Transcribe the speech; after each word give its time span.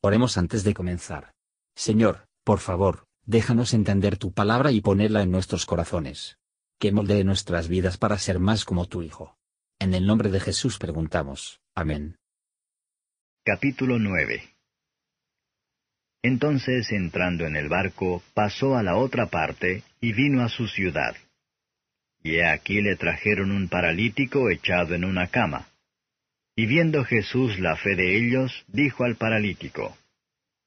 Oremos 0.00 0.38
antes 0.38 0.62
de 0.62 0.74
comenzar. 0.74 1.32
Señor, 1.74 2.28
por 2.44 2.60
favor, 2.60 3.06
déjanos 3.26 3.74
entender 3.74 4.16
tu 4.16 4.32
palabra 4.32 4.70
y 4.70 4.80
ponerla 4.80 5.22
en 5.22 5.32
nuestros 5.32 5.66
corazones. 5.66 6.38
Que 6.78 6.92
moldee 6.92 7.24
nuestras 7.24 7.66
vidas 7.66 7.98
para 7.98 8.16
ser 8.18 8.38
más 8.38 8.64
como 8.64 8.86
tu 8.86 9.02
Hijo. 9.02 9.36
En 9.80 9.94
el 9.94 10.06
nombre 10.06 10.30
de 10.30 10.38
Jesús 10.38 10.78
preguntamos. 10.78 11.60
Amén. 11.74 12.16
Capítulo 13.44 13.98
9 13.98 14.54
Entonces, 16.22 16.92
entrando 16.92 17.46
en 17.46 17.56
el 17.56 17.68
barco, 17.68 18.22
pasó 18.34 18.76
a 18.76 18.84
la 18.84 18.96
otra 18.96 19.26
parte 19.26 19.82
y 20.00 20.12
vino 20.12 20.44
a 20.44 20.48
su 20.48 20.68
ciudad. 20.68 21.16
Y 22.22 22.38
aquí 22.40 22.80
le 22.82 22.94
trajeron 22.94 23.50
un 23.50 23.68
paralítico 23.68 24.48
echado 24.48 24.94
en 24.94 25.04
una 25.04 25.26
cama. 25.26 25.66
Y 26.58 26.66
viendo 26.66 27.04
Jesús 27.04 27.60
la 27.60 27.76
fe 27.76 27.94
de 27.94 28.16
ellos, 28.16 28.64
dijo 28.66 29.04
al 29.04 29.14
paralítico, 29.14 29.96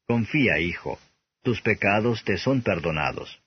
Confía, 0.08 0.58
hijo, 0.58 0.98
tus 1.44 1.60
pecados 1.60 2.24
te 2.24 2.38
son 2.38 2.62
perdonados. 2.62 3.42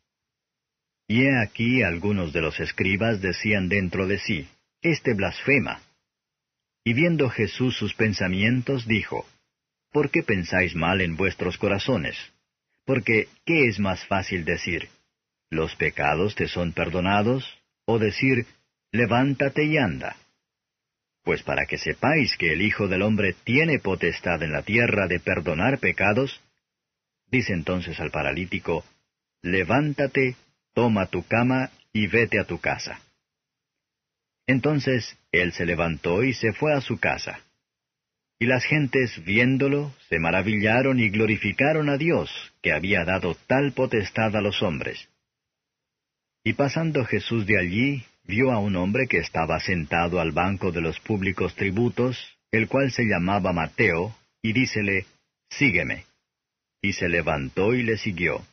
Y 1.09 1.23
he 1.23 1.41
aquí 1.41 1.83
algunos 1.83 2.35
de 2.35 2.43
los 2.43 2.61
escribas 2.61 3.23
decían 3.23 3.71
dentro 3.71 4.07
de 4.07 4.19
sí, 4.19 4.47
Este 4.83 5.15
blasfema. 5.15 5.81
Y 6.85 6.93
viendo 6.93 7.31
Jesús 7.31 7.79
sus 7.79 7.95
pensamientos, 7.95 8.87
dijo, 8.87 9.27
¿Por 9.91 10.11
qué 10.11 10.23
pensáis 10.23 10.75
mal 10.75 11.01
en 11.01 11.17
vuestros 11.17 11.57
corazones? 11.57 12.19
Porque, 12.85 13.29
¿qué 13.47 13.69
es 13.69 13.81
más 13.81 14.05
fácil 14.05 14.45
decir? 14.45 14.91
¿Los 15.49 15.77
pecados 15.77 16.35
te 16.35 16.47
son 16.49 16.75
perdonados? 16.75 17.59
¿O 17.87 17.99
decir, 17.99 18.45
levántate 18.93 19.65
y 19.65 19.79
anda? 19.79 20.17
Pues 21.25 21.43
para 21.43 21.67
que 21.67 21.79
sepáis 21.79 22.37
que 22.37 22.53
el 22.53 22.63
Hijo 22.63 22.87
del 22.87 23.03
Hombre 23.03 23.35
tiene 23.45 23.79
potestad 23.79 24.43
en 24.43 24.53
la 24.53 24.63
tierra 24.63 25.07
de 25.09 25.21
perdonar 25.21 25.79
pecados, 25.79 26.41
dice 27.31 27.55
entonces 27.55 27.99
al 27.99 28.11
paralítico, 28.11 28.85
Levántate, 29.43 30.37
toma 30.75 31.07
tu 31.07 31.27
cama 31.27 31.71
y 31.93 32.07
vete 32.07 32.39
a 32.39 32.45
tu 32.45 32.61
casa. 32.61 33.01
Entonces 34.47 35.19
él 35.33 35.53
se 35.53 35.65
levantó 35.65 36.23
y 36.23 36.35
se 36.35 36.53
fue 36.53 36.75
a 36.75 36.81
su 36.81 36.99
casa. 36.99 37.41
Y 38.39 38.47
las 38.47 38.65
gentes, 38.65 39.23
viéndolo, 39.25 39.95
se 40.09 40.19
maravillaron 40.19 40.99
y 40.99 41.09
glorificaron 41.09 41.89
a 41.89 41.97
Dios, 41.97 42.31
que 42.63 42.73
había 42.73 43.05
dado 43.05 43.37
tal 43.47 43.73
potestad 43.73 44.37
a 44.37 44.41
los 44.43 44.63
hombres. 44.63 45.09
Y 46.43 46.53
pasando 46.55 47.05
Jesús 47.05 47.47
de 47.47 47.59
allí, 47.59 48.05
vio 48.25 48.51
a 48.51 48.59
un 48.59 48.77
hombre 48.77 49.07
que 49.07 49.19
estaba 49.19 49.61
sentado 49.61 50.21
al 50.21 50.33
banco 50.33 50.73
de 50.73 50.81
los 50.81 50.99
públicos 51.01 51.55
tributos, 51.55 52.37
el 52.51 52.69
cual 52.69 52.91
se 52.91 53.05
llamaba 53.05 53.53
Mateo, 53.53 54.17
y 54.43 54.53
dícele, 54.53 55.07
Sígueme. 55.51 56.05
Y 56.83 56.93
se 56.93 57.09
levantó 57.09 57.75
y 57.75 57.83
le 57.83 57.97
siguió. 57.97 58.45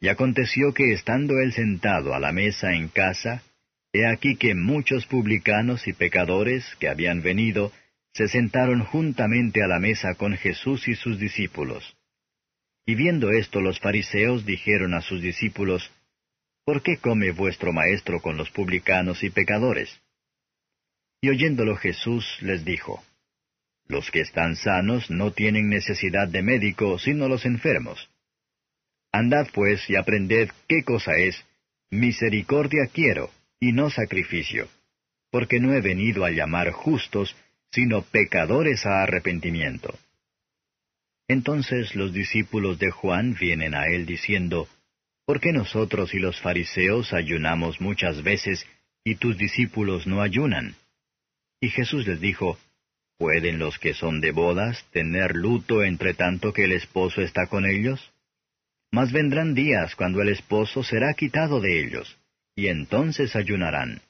Y 0.00 0.08
aconteció 0.08 0.74
que 0.74 0.92
estando 0.92 1.38
él 1.38 1.52
sentado 1.52 2.14
a 2.14 2.20
la 2.20 2.32
mesa 2.32 2.74
en 2.74 2.88
casa, 2.88 3.42
he 3.92 4.06
aquí 4.06 4.36
que 4.36 4.54
muchos 4.54 5.06
publicanos 5.06 5.86
y 5.86 5.92
pecadores 5.92 6.64
que 6.78 6.88
habían 6.88 7.22
venido, 7.22 7.72
se 8.12 8.28
sentaron 8.28 8.84
juntamente 8.84 9.62
a 9.62 9.66
la 9.66 9.80
mesa 9.80 10.14
con 10.14 10.36
Jesús 10.36 10.86
y 10.88 10.94
sus 10.94 11.18
discípulos. 11.18 11.96
Y 12.86 12.94
viendo 12.94 13.30
esto 13.30 13.60
los 13.60 13.80
fariseos 13.80 14.44
dijeron 14.44 14.94
a 14.94 15.00
sus 15.00 15.22
discípulos, 15.22 15.90
¿Por 16.64 16.82
qué 16.82 16.96
come 16.96 17.30
vuestro 17.30 17.72
maestro 17.72 18.20
con 18.20 18.38
los 18.38 18.50
publicanos 18.50 19.22
y 19.22 19.30
pecadores? 19.30 20.00
Y 21.20 21.28
oyéndolo 21.28 21.76
Jesús 21.76 22.38
les 22.40 22.64
dijo, 22.64 23.04
Los 23.86 24.10
que 24.10 24.20
están 24.20 24.56
sanos 24.56 25.10
no 25.10 25.32
tienen 25.32 25.68
necesidad 25.68 26.26
de 26.26 26.42
médico, 26.42 26.98
sino 26.98 27.28
los 27.28 27.44
enfermos. 27.44 28.08
Andad 29.12 29.48
pues 29.52 29.88
y 29.90 29.96
aprended 29.96 30.50
qué 30.66 30.82
cosa 30.84 31.16
es, 31.16 31.44
misericordia 31.90 32.86
quiero, 32.92 33.30
y 33.60 33.72
no 33.72 33.90
sacrificio, 33.90 34.68
porque 35.30 35.60
no 35.60 35.74
he 35.74 35.82
venido 35.82 36.24
a 36.24 36.30
llamar 36.30 36.72
justos, 36.72 37.36
sino 37.70 38.02
pecadores 38.02 38.86
a 38.86 39.02
arrepentimiento. 39.02 39.98
Entonces 41.28 41.94
los 41.94 42.12
discípulos 42.12 42.78
de 42.78 42.90
Juan 42.90 43.36
vienen 43.38 43.74
a 43.74 43.86
él 43.86 44.06
diciendo, 44.06 44.68
¿Por 45.26 45.40
qué 45.40 45.52
nosotros 45.52 46.12
y 46.12 46.18
los 46.18 46.38
fariseos 46.40 47.14
ayunamos 47.14 47.80
muchas 47.80 48.22
veces 48.22 48.66
y 49.04 49.14
tus 49.14 49.38
discípulos 49.38 50.06
no 50.06 50.20
ayunan? 50.20 50.74
Y 51.60 51.70
Jesús 51.70 52.06
les 52.06 52.20
dijo, 52.20 52.58
¿Pueden 53.16 53.58
los 53.58 53.78
que 53.78 53.94
son 53.94 54.20
de 54.20 54.32
bodas 54.32 54.84
tener 54.92 55.34
luto 55.34 55.82
entre 55.82 56.12
tanto 56.12 56.52
que 56.52 56.64
el 56.64 56.72
esposo 56.72 57.22
está 57.22 57.46
con 57.46 57.64
ellos? 57.64 58.12
Mas 58.92 59.12
vendrán 59.12 59.54
días 59.54 59.94
cuando 59.96 60.20
el 60.20 60.28
esposo 60.28 60.82
será 60.82 61.14
quitado 61.14 61.60
de 61.60 61.82
ellos, 61.82 62.18
y 62.54 62.66
entonces 62.66 63.34
ayunarán. 63.34 64.02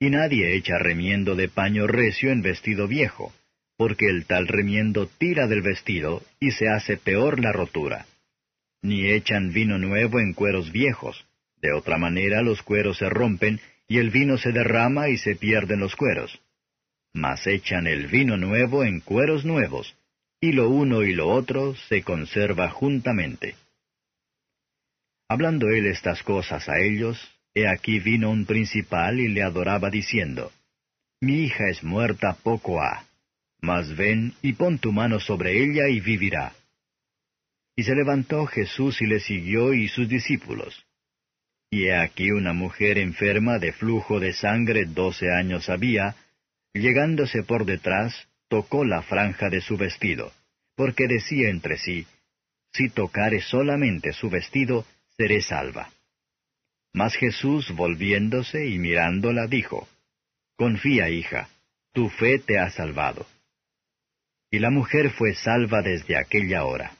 Y 0.00 0.08
nadie 0.08 0.56
echa 0.56 0.78
remiendo 0.78 1.34
de 1.34 1.48
paño 1.48 1.86
recio 1.86 2.30
en 2.30 2.40
vestido 2.40 2.88
viejo, 2.88 3.34
porque 3.76 4.06
el 4.06 4.24
tal 4.24 4.48
remiendo 4.48 5.08
tira 5.08 5.46
del 5.46 5.60
vestido 5.60 6.22
y 6.40 6.52
se 6.52 6.68
hace 6.68 6.96
peor 6.96 7.38
la 7.38 7.52
rotura 7.52 8.06
ni 8.86 9.10
echan 9.10 9.52
vino 9.52 9.78
nuevo 9.78 10.20
en 10.20 10.32
cueros 10.32 10.72
viejos. 10.72 11.26
De 11.60 11.72
otra 11.72 11.98
manera 11.98 12.42
los 12.42 12.62
cueros 12.62 12.98
se 12.98 13.08
rompen, 13.08 13.60
y 13.88 13.98
el 13.98 14.10
vino 14.10 14.38
se 14.38 14.52
derrama 14.52 15.08
y 15.08 15.18
se 15.18 15.36
pierden 15.36 15.80
los 15.80 15.96
cueros. 15.96 16.40
Mas 17.12 17.46
echan 17.46 17.86
el 17.86 18.06
vino 18.08 18.36
nuevo 18.36 18.84
en 18.84 19.00
cueros 19.00 19.44
nuevos, 19.44 19.96
y 20.40 20.52
lo 20.52 20.68
uno 20.70 21.02
y 21.02 21.14
lo 21.14 21.28
otro 21.28 21.74
se 21.88 22.02
conserva 22.02 22.70
juntamente. 22.70 23.56
Hablando 25.28 25.68
él 25.70 25.86
estas 25.86 26.22
cosas 26.22 26.68
a 26.68 26.78
ellos, 26.78 27.18
he 27.54 27.66
aquí 27.66 27.98
vino 27.98 28.30
un 28.30 28.44
principal 28.44 29.18
y 29.18 29.28
le 29.28 29.42
adoraba 29.42 29.90
diciendo, 29.90 30.52
Mi 31.20 31.44
hija 31.44 31.68
es 31.68 31.82
muerta 31.82 32.36
poco 32.42 32.80
ha, 32.80 33.06
mas 33.60 33.96
ven 33.96 34.34
y 34.42 34.52
pon 34.52 34.78
tu 34.78 34.92
mano 34.92 35.18
sobre 35.18 35.64
ella 35.64 35.88
y 35.88 36.00
vivirá. 36.00 36.52
Y 37.76 37.84
se 37.84 37.94
levantó 37.94 38.46
Jesús 38.46 39.02
y 39.02 39.06
le 39.06 39.20
siguió 39.20 39.74
y 39.74 39.88
sus 39.88 40.08
discípulos. 40.08 40.86
Y 41.70 41.84
he 41.84 41.96
aquí 41.96 42.30
una 42.30 42.54
mujer 42.54 42.96
enferma 42.96 43.58
de 43.58 43.72
flujo 43.72 44.18
de 44.18 44.32
sangre 44.32 44.86
doce 44.86 45.30
años 45.30 45.68
había, 45.68 46.16
llegándose 46.72 47.42
por 47.42 47.66
detrás, 47.66 48.28
tocó 48.48 48.84
la 48.84 49.02
franja 49.02 49.50
de 49.50 49.60
su 49.60 49.76
vestido, 49.76 50.32
porque 50.74 51.06
decía 51.06 51.50
entre 51.50 51.76
sí, 51.76 52.06
Si 52.72 52.88
tocare 52.88 53.42
solamente 53.42 54.12
su 54.12 54.30
vestido, 54.30 54.86
seré 55.16 55.42
salva. 55.42 55.90
Mas 56.94 57.14
Jesús, 57.14 57.72
volviéndose 57.72 58.66
y 58.66 58.78
mirándola, 58.78 59.46
dijo, 59.46 59.86
Confía, 60.56 61.10
hija, 61.10 61.50
tu 61.92 62.08
fe 62.08 62.38
te 62.38 62.58
ha 62.58 62.70
salvado. 62.70 63.26
Y 64.50 64.60
la 64.60 64.70
mujer 64.70 65.10
fue 65.10 65.34
salva 65.34 65.82
desde 65.82 66.16
aquella 66.16 66.64
hora. 66.64 66.92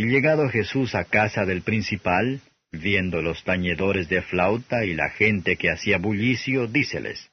Y 0.00 0.06
llegado 0.06 0.48
Jesús 0.48 0.94
a 0.94 1.04
casa 1.04 1.44
del 1.44 1.60
principal, 1.60 2.40
viendo 2.72 3.20
los 3.20 3.44
tañedores 3.44 4.08
de 4.08 4.22
flauta 4.22 4.86
y 4.86 4.94
la 4.94 5.10
gente 5.10 5.56
que 5.56 5.70
hacía 5.70 5.98
bullicio, 5.98 6.66
díceles, 6.66 7.30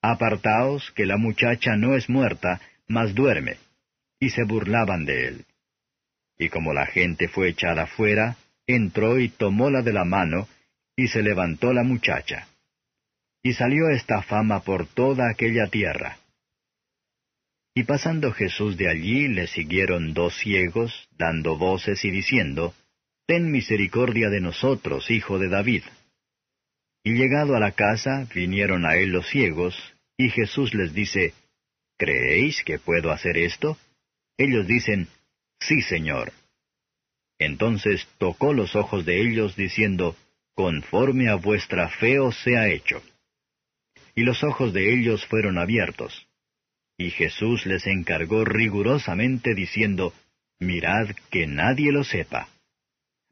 Apartaos, 0.00 0.92
que 0.92 1.06
la 1.06 1.16
muchacha 1.16 1.74
no 1.74 1.96
es 1.96 2.08
muerta, 2.08 2.60
mas 2.86 3.16
duerme. 3.16 3.56
Y 4.20 4.30
se 4.30 4.44
burlaban 4.44 5.06
de 5.06 5.26
él. 5.26 5.44
Y 6.38 6.50
como 6.50 6.72
la 6.72 6.86
gente 6.86 7.26
fue 7.26 7.48
echada 7.48 7.88
fuera, 7.88 8.36
entró 8.68 9.18
y 9.18 9.28
tomóla 9.28 9.82
de 9.82 9.92
la 9.92 10.04
mano, 10.04 10.46
y 10.94 11.08
se 11.08 11.24
levantó 11.24 11.72
la 11.72 11.82
muchacha. 11.82 12.46
Y 13.42 13.54
salió 13.54 13.88
esta 13.88 14.22
fama 14.22 14.60
por 14.60 14.86
toda 14.86 15.28
aquella 15.28 15.66
tierra. 15.66 16.18
Y 17.78 17.84
pasando 17.84 18.32
Jesús 18.32 18.76
de 18.76 18.90
allí, 18.90 19.28
le 19.28 19.46
siguieron 19.46 20.12
dos 20.12 20.36
ciegos, 20.36 21.08
dando 21.16 21.56
voces 21.56 22.04
y 22.04 22.10
diciendo, 22.10 22.74
Ten 23.24 23.52
misericordia 23.52 24.30
de 24.30 24.40
nosotros, 24.40 25.12
hijo 25.12 25.38
de 25.38 25.48
David. 25.48 25.84
Y 27.04 27.12
llegado 27.12 27.54
a 27.54 27.60
la 27.60 27.70
casa, 27.70 28.26
vinieron 28.34 28.84
a 28.84 28.96
él 28.96 29.10
los 29.10 29.28
ciegos, 29.28 29.76
y 30.16 30.28
Jesús 30.30 30.74
les 30.74 30.92
dice, 30.92 31.34
¿Creéis 31.96 32.64
que 32.64 32.80
puedo 32.80 33.12
hacer 33.12 33.38
esto? 33.38 33.78
Ellos 34.36 34.66
dicen, 34.66 35.06
Sí, 35.60 35.80
Señor. 35.82 36.32
Entonces 37.38 38.08
tocó 38.18 38.54
los 38.54 38.74
ojos 38.74 39.06
de 39.06 39.20
ellos, 39.20 39.54
diciendo, 39.54 40.16
Conforme 40.56 41.28
a 41.28 41.36
vuestra 41.36 41.88
fe 41.90 42.18
os 42.18 42.36
sea 42.42 42.66
hecho. 42.66 43.00
Y 44.16 44.24
los 44.24 44.42
ojos 44.42 44.72
de 44.72 44.92
ellos 44.94 45.24
fueron 45.26 45.58
abiertos 45.58 46.27
y 46.98 47.10
Jesús 47.10 47.64
les 47.64 47.86
encargó 47.86 48.44
rigurosamente 48.44 49.54
diciendo, 49.54 50.12
Mirad 50.58 51.10
que 51.30 51.46
nadie 51.46 51.92
lo 51.92 52.02
sepa. 52.02 52.48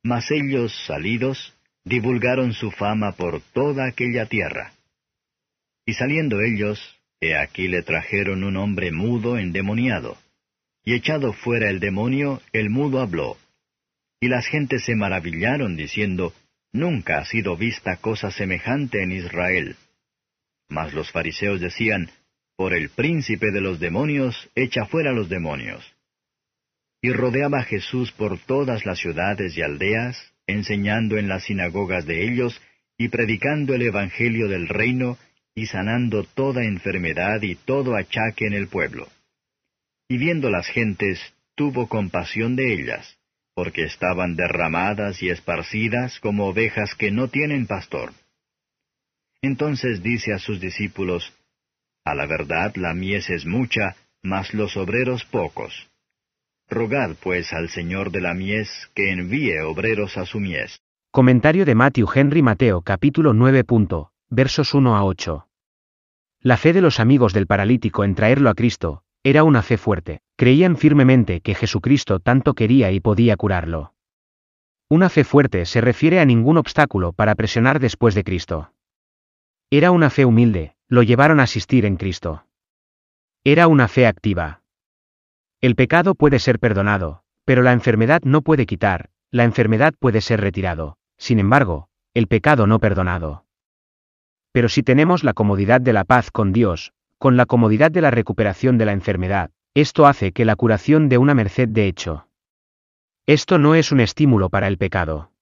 Mas 0.05 0.31
ellos, 0.31 0.73
salidos, 0.87 1.53
divulgaron 1.85 2.53
su 2.53 2.71
fama 2.71 3.13
por 3.13 3.41
toda 3.41 3.89
aquella 3.89 4.27
tierra. 4.27 4.73
Y 5.85 5.95
saliendo 5.95 6.41
ellos, 6.41 6.97
he 7.21 7.37
aquí 7.37 7.67
le 7.67 7.83
trajeron 7.83 8.45
un 8.45 8.57
hombre 8.57 8.93
mudo 8.93 9.37
endemoniado. 9.37 10.17
Y 10.85 10.95
echado 10.95 11.33
fuera 11.33 11.69
el 11.69 11.81
demonio, 11.81 12.41
el 12.53 12.71
mudo 12.71 13.01
habló. 13.01 13.37
Y 14.21 14.29
las 14.29 14.47
gentes 14.47 14.85
se 14.85 14.95
maravillaron, 14.95 15.77
diciendo, 15.77 16.33
Nunca 16.73 17.19
ha 17.19 17.25
sido 17.25 17.57
vista 17.57 17.97
cosa 17.97 18.31
semejante 18.31 19.03
en 19.03 19.11
Israel. 19.11 19.77
Mas 20.69 20.95
los 20.95 21.11
fariseos 21.11 21.61
decían, 21.61 22.11
Por 22.57 22.73
el 22.73 22.89
príncipe 22.89 23.51
de 23.51 23.61
los 23.61 23.79
demonios, 23.79 24.49
echa 24.55 24.87
fuera 24.87 25.13
los 25.13 25.29
demonios. 25.29 25.85
Y 27.03 27.13
rodeaba 27.13 27.63
Jesús 27.63 28.13
por 28.13 28.39
todas 28.39 28.87
las 28.87 28.99
ciudades 28.99 29.57
y 29.57 29.63
aldeas, 29.63 30.33
enseñando 30.47 31.19
en 31.19 31.29
las 31.29 31.45
sinagogas 31.45 32.07
de 32.07 32.25
ellos, 32.25 32.61
y 32.97 33.09
predicando 33.09 33.75
el 33.75 33.83
Evangelio 33.83 34.49
del 34.49 34.69
reino, 34.69 35.19
y 35.55 35.67
sanando 35.67 36.25
toda 36.25 36.65
enfermedad 36.65 37.43
y 37.43 37.57
todo 37.57 37.95
achaque 37.95 38.47
en 38.47 38.55
el 38.55 38.69
pueblo. 38.69 39.09
Y 40.09 40.19
viendo 40.19 40.51
las 40.51 40.67
gentes, 40.69 41.21
tuvo 41.55 41.89
compasión 41.89 42.57
de 42.57 42.73
ellas, 42.73 43.19
porque 43.55 43.83
estaban 43.83 44.37
derramadas 44.37 45.23
y 45.23 45.29
esparcidas 45.29 46.21
como 46.21 46.47
ovejas 46.47 46.95
que 46.95 47.11
no 47.11 47.29
tienen 47.29 47.67
pastor. 47.67 48.13
Entonces 49.43 50.03
dice 50.03 50.33
a 50.33 50.39
sus 50.39 50.61
discípulos, 50.61 51.33
A 52.07 52.15
la 52.15 52.27
verdad 52.27 52.73
la 52.77 52.95
mies 52.95 53.29
es 53.31 53.47
mucha, 53.47 53.97
mas 54.23 54.55
los 54.55 54.77
obreros 54.77 55.25
pocos. 55.25 55.91
Rogad 56.71 57.17
pues 57.21 57.53
al 57.53 57.69
Señor 57.69 58.13
de 58.13 58.21
la 58.21 58.33
mies 58.33 58.71
que 58.95 59.11
envíe 59.11 59.59
obreros 59.59 60.17
a 60.17 60.25
su 60.25 60.39
mies. 60.39 60.79
Comentario 61.11 61.65
de 61.65 61.75
Matthew 61.75 62.07
Henry 62.15 62.43
Mateo 62.43 62.83
capítulo 62.83 63.33
9. 63.33 63.65
versos 64.31 64.73
1 64.73 64.97
a 64.97 65.05
8. 65.05 65.49
La 66.43 66.57
fe 66.57 66.73
de 66.73 66.81
los 66.81 67.01
amigos 67.01 67.33
del 67.33 67.49
paralítico 67.49 68.05
en 68.05 68.15
traerlo 68.15 68.51
a 68.51 68.55
Cristo, 68.55 69.03
era 69.25 69.43
una 69.43 69.63
fe 69.63 69.77
fuerte, 69.77 70.21
creían 70.37 70.77
firmemente 70.77 71.41
que 71.41 71.57
Jesucristo 71.57 72.21
tanto 72.21 72.55
quería 72.55 72.93
y 72.93 73.01
podía 73.01 73.37
curarlo. 73.37 73.95
Una 74.89 75.09
fe 75.09 75.25
fuerte 75.25 75.67
se 75.67 75.81
refiere 75.81 76.21
a 76.21 76.25
ningún 76.25 76.57
obstáculo 76.57 77.13
para 77.13 77.35
presionar 77.35 77.81
después 77.81 78.15
de 78.15 78.23
Cristo. 78.23 78.71
Era 79.71 79.91
una 79.91 80.11
fe 80.11 80.25
humilde, 80.25 80.76
lo 80.89 81.03
llevaron 81.03 81.41
a 81.41 81.45
asistir 81.45 81.85
en 81.85 81.97
Cristo. 81.97 82.47
Era 83.45 83.69
una 83.69 83.89
fe 83.89 84.07
activa. 84.07 84.63
El 85.61 85.75
pecado 85.75 86.15
puede 86.15 86.39
ser 86.39 86.59
perdonado, 86.59 87.23
pero 87.45 87.63
la 87.63 87.73
enfermedad 87.73 88.23
no 88.25 88.43
puede 88.43 88.67
quitar, 88.67 89.11
la 89.31 89.45
enfermedad 89.45 89.95
puede 89.99 90.21
ser 90.21 90.41
retirado, 90.41 90.97
sin 91.17 91.39
embargo, 91.39 91.89
el 92.15 92.29
pecado 92.29 92.67
no 92.67 92.79
perdonado. 92.79 93.45
Pero 94.53 94.69
si 94.69 94.83
tenemos 94.83 95.25
la 95.25 95.35
comodidad 95.35 95.81
de 95.81 95.93
la 95.93 96.05
paz 96.05 96.31
con 96.31 96.53
Dios, 96.53 96.93
con 97.19 97.37
la 97.37 97.47
comodidad 97.47 97.91
de 97.91 98.01
la 98.01 98.11
recuperación 98.11 98.79
de 98.79 98.87
la 98.87 98.93
enfermedad, 98.93 99.51
esto 99.75 100.07
hace 100.07 100.33
que 100.33 100.45
la 100.45 100.57
curación 100.57 101.09
de 101.09 101.19
una 101.19 101.35
merced 101.35 101.69
de 101.69 101.87
hecho. 101.87 102.29
Esto 103.27 103.59
no 103.59 103.75
es 103.75 103.93
un 103.93 104.01
estímulo 104.01 104.51
para 104.51 104.69
el 104.69 104.79
pecado. 104.79 105.33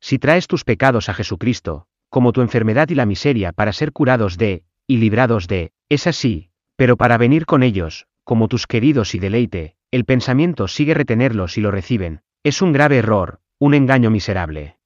Si 0.00 0.18
traes 0.18 0.46
tus 0.46 0.64
pecados 0.64 1.08
a 1.08 1.14
Jesucristo, 1.14 1.86
como 2.10 2.32
tu 2.32 2.42
enfermedad 2.42 2.90
y 2.90 2.94
la 2.94 3.06
miseria 3.06 3.52
para 3.52 3.72
ser 3.72 3.92
curados 3.92 4.36
de, 4.36 4.64
y 4.86 4.98
librados 4.98 5.48
de, 5.48 5.72
es 5.88 6.06
así, 6.06 6.50
pero 6.76 6.96
para 6.98 7.16
venir 7.16 7.46
con 7.46 7.62
ellos, 7.62 8.06
como 8.24 8.48
tus 8.48 8.66
queridos 8.66 9.14
y 9.14 9.18
deleite, 9.18 9.76
el 9.90 10.04
pensamiento 10.04 10.68
sigue 10.68 10.92
retenerlos 10.92 11.56
y 11.56 11.62
lo 11.62 11.70
reciben, 11.70 12.20
es 12.42 12.60
un 12.60 12.72
grave 12.72 12.98
error, 12.98 13.40
un 13.58 13.72
engaño 13.72 14.10
miserable. 14.10 14.76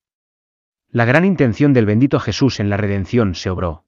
La 0.89 1.05
gran 1.05 1.25
intención 1.25 1.73
del 1.73 1.87
bendito 1.87 2.21
Jesús 2.21 2.61
en 2.61 2.71
la 2.71 2.77
redención 2.77 3.35
se 3.35 3.51
obró 3.51 3.85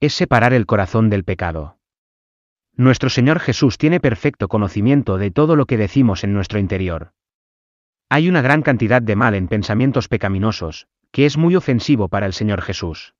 es 0.00 0.14
separar 0.14 0.52
el 0.52 0.66
corazón 0.66 1.10
del 1.10 1.24
pecado. 1.24 1.78
Nuestro 2.76 3.10
Señor 3.10 3.40
Jesús 3.40 3.78
tiene 3.78 3.98
perfecto 3.98 4.46
conocimiento 4.46 5.18
de 5.18 5.32
todo 5.32 5.56
lo 5.56 5.66
que 5.66 5.76
decimos 5.76 6.22
en 6.22 6.32
nuestro 6.32 6.60
interior. 6.60 7.12
Hay 8.08 8.28
una 8.28 8.40
gran 8.40 8.62
cantidad 8.62 9.02
de 9.02 9.16
mal 9.16 9.34
en 9.34 9.48
pensamientos 9.48 10.06
pecaminosos, 10.06 10.86
que 11.18 11.26
es 11.26 11.36
muy 11.36 11.56
ofensivo 11.56 12.06
para 12.06 12.26
el 12.26 12.32
Señor 12.32 12.62
Jesús. 12.62 13.12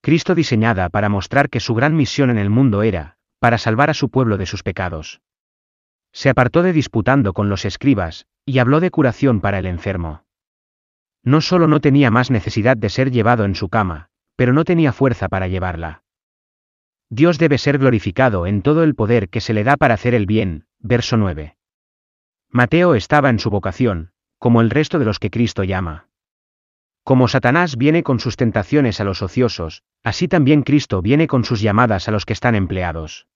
Cristo 0.00 0.34
diseñada 0.34 0.88
para 0.88 1.08
mostrar 1.08 1.48
que 1.48 1.60
su 1.60 1.72
gran 1.72 1.94
misión 1.94 2.28
en 2.28 2.38
el 2.38 2.50
mundo 2.50 2.82
era, 2.82 3.18
para 3.38 3.56
salvar 3.56 3.88
a 3.88 3.94
su 3.94 4.08
pueblo 4.10 4.36
de 4.36 4.46
sus 4.46 4.64
pecados. 4.64 5.20
Se 6.12 6.28
apartó 6.28 6.64
de 6.64 6.72
disputando 6.72 7.32
con 7.32 7.48
los 7.48 7.66
escribas, 7.66 8.26
y 8.44 8.58
habló 8.58 8.80
de 8.80 8.90
curación 8.90 9.40
para 9.40 9.60
el 9.60 9.66
enfermo. 9.66 10.24
No 11.22 11.40
solo 11.40 11.68
no 11.68 11.78
tenía 11.78 12.10
más 12.10 12.32
necesidad 12.32 12.76
de 12.76 12.88
ser 12.88 13.12
llevado 13.12 13.44
en 13.44 13.54
su 13.54 13.68
cama, 13.68 14.08
pero 14.34 14.52
no 14.52 14.64
tenía 14.64 14.92
fuerza 14.92 15.28
para 15.28 15.46
llevarla. 15.46 16.02
Dios 17.10 17.38
debe 17.38 17.58
ser 17.58 17.78
glorificado 17.78 18.48
en 18.48 18.60
todo 18.60 18.82
el 18.82 18.96
poder 18.96 19.28
que 19.28 19.40
se 19.40 19.54
le 19.54 19.62
da 19.62 19.76
para 19.76 19.94
hacer 19.94 20.14
el 20.14 20.26
bien, 20.26 20.66
verso 20.80 21.16
9. 21.16 21.56
Mateo 22.50 22.96
estaba 22.96 23.30
en 23.30 23.38
su 23.38 23.50
vocación, 23.50 24.10
como 24.40 24.60
el 24.60 24.70
resto 24.70 24.98
de 24.98 25.04
los 25.04 25.20
que 25.20 25.30
Cristo 25.30 25.62
llama. 25.62 26.08
Como 27.04 27.28
Satanás 27.28 27.76
viene 27.76 28.02
con 28.02 28.18
sus 28.18 28.36
tentaciones 28.36 28.98
a 28.98 29.04
los 29.04 29.20
ociosos, 29.20 29.82
así 30.02 30.26
también 30.26 30.62
Cristo 30.62 31.02
viene 31.02 31.26
con 31.26 31.44
sus 31.44 31.60
llamadas 31.60 32.08
a 32.08 32.10
los 32.10 32.24
que 32.24 32.32
están 32.32 32.54
empleados. 32.54 33.26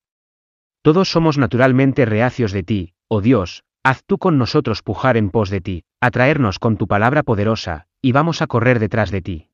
Todos 0.80 1.10
somos 1.10 1.36
naturalmente 1.36 2.06
reacios 2.06 2.52
de 2.52 2.62
ti, 2.62 2.94
oh 3.08 3.20
Dios, 3.20 3.64
haz 3.82 4.02
tú 4.04 4.16
con 4.16 4.38
nosotros 4.38 4.82
pujar 4.82 5.18
en 5.18 5.28
pos 5.28 5.50
de 5.50 5.60
ti, 5.60 5.84
atraernos 6.00 6.58
con 6.58 6.78
tu 6.78 6.86
palabra 6.86 7.22
poderosa, 7.22 7.88
y 8.00 8.12
vamos 8.12 8.40
a 8.40 8.46
correr 8.46 8.78
detrás 8.78 9.10
de 9.10 9.20
ti. 9.20 9.50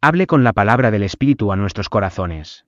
Hable 0.00 0.26
con 0.26 0.42
la 0.42 0.52
palabra 0.52 0.90
del 0.90 1.04
Espíritu 1.04 1.52
a 1.52 1.56
nuestros 1.56 1.88
corazones. 1.88 2.66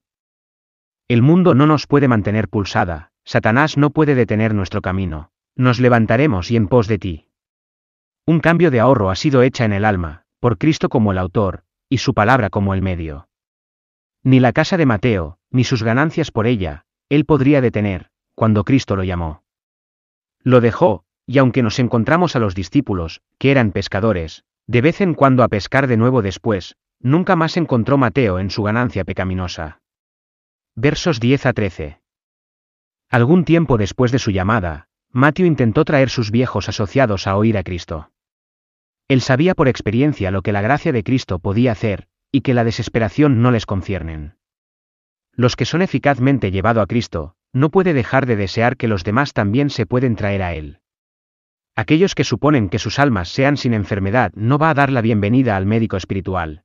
El 1.09 1.21
mundo 1.21 1.55
no 1.55 1.67
nos 1.67 1.89
puede 1.89 2.07
mantener 2.07 2.49
pulsada, 2.49 3.11
Satanás 3.25 3.77
no 3.77 3.91
puede 3.91 4.15
detener 4.15 4.55
nuestro 4.55 4.83
camino. 4.83 5.33
Nos 5.57 5.81
levantaremos 5.81 6.53
y 6.53 6.57
en 6.57 6.69
pos 6.69 6.87
de 6.87 6.99
ti. 6.99 7.29
Un 8.25 8.39
cambio 8.39 8.71
de 8.71 8.81
ahorro 8.81 9.11
ha 9.11 9.17
sido 9.17 9.43
hecha 9.43 9.65
en 9.65 9.73
el 9.73 9.85
alma, 9.85 10.24
por 10.45 10.59
Cristo 10.59 10.91
como 10.91 11.11
el 11.11 11.17
autor, 11.17 11.65
y 11.89 11.97
su 11.97 12.13
palabra 12.13 12.51
como 12.51 12.75
el 12.75 12.83
medio. 12.83 13.29
Ni 14.23 14.41
la 14.41 14.53
casa 14.53 14.77
de 14.77 14.85
Mateo, 14.85 15.39
ni 15.49 15.65
sus 15.65 15.83
ganancias 15.83 16.31
por 16.31 16.47
ella, 16.47 16.85
él 17.09 17.25
podría 17.25 17.63
detener, 17.63 18.11
cuando 18.35 18.63
Cristo 18.63 18.95
lo 18.95 19.05
llamó. 19.05 19.43
Lo 20.43 20.61
dejó, 20.61 21.07
y 21.25 21.39
aunque 21.39 21.63
nos 21.63 21.79
encontramos 21.79 22.37
a 22.37 22.41
los 22.41 22.55
discípulos, 22.55 23.23
que 23.39 23.53
eran 23.53 23.73
pescadores, 23.73 24.45
de 24.67 24.83
vez 24.83 25.01
en 25.01 25.15
cuando 25.15 25.45
a 25.45 25.49
pescar 25.49 25.87
de 25.87 25.97
nuevo 25.97 26.21
después, 26.21 26.77
Nunca 27.01 27.37
más 27.37 27.57
encontró 27.57 27.97
Mateo 27.97 28.39
en 28.39 28.51
su 28.51 28.65
ganancia 28.65 29.05
pecaminosa. 29.05 29.81
Versos 30.75 31.21
10 31.21 31.47
a 31.47 31.53
13. 31.55 32.01
Algún 33.09 33.47
tiempo 33.47 33.79
después 33.79 34.13
de 34.13 34.19
su 34.19 34.31
llamada, 34.31 34.89
Mateo 35.11 35.47
intentó 35.47 35.87
traer 35.87 36.11
sus 36.11 36.31
viejos 36.31 36.69
asociados 36.69 37.27
a 37.27 37.35
oír 37.39 37.57
a 37.57 37.63
Cristo. 37.63 38.11
Él 39.09 39.21
sabía 39.21 39.55
por 39.55 39.69
experiencia 39.69 40.31
lo 40.31 40.43
que 40.43 40.53
la 40.53 40.63
gracia 40.63 40.93
de 40.93 41.05
Cristo 41.05 41.39
podía 41.39 41.73
hacer, 41.73 42.09
y 42.33 42.41
que 42.41 42.55
la 42.55 42.65
desesperación 42.65 43.43
no 43.43 43.51
les 43.51 43.67
conciernen. 43.67 44.37
Los 45.33 45.57
que 45.57 45.65
son 45.65 45.83
eficazmente 45.83 46.51
llevado 46.51 46.81
a 46.81 46.87
Cristo, 46.87 47.37
no 47.53 47.71
puede 47.71 47.93
dejar 47.93 48.27
de 48.27 48.37
desear 48.37 48.77
que 48.77 48.89
los 48.89 49.05
demás 49.05 49.33
también 49.33 49.71
se 49.71 49.87
pueden 49.87 50.17
traer 50.17 50.43
a 50.43 50.55
Él. 50.55 50.81
Aquellos 51.77 52.15
que 52.15 52.25
suponen 52.25 52.69
que 52.69 52.79
sus 52.79 52.99
almas 52.99 53.29
sean 53.29 53.57
sin 53.57 53.75
enfermedad 53.75 54.33
no 54.35 54.59
va 54.59 54.71
a 54.71 54.75
dar 54.75 54.91
la 54.91 55.01
bienvenida 55.01 55.57
al 55.57 55.67
médico 55.67 55.97
espiritual. 55.97 56.65